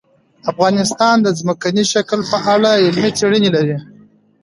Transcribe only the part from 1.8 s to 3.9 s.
شکل په اړه علمي څېړنې لري.